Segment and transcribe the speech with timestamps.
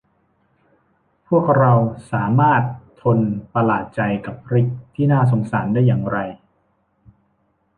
[1.27, 1.73] พวกเรา
[2.11, 2.63] สามารถ
[3.01, 3.19] ทน
[3.53, 6.17] ประหลาดใจกับริกซ์ที่น่าสงสารได้อย่างไร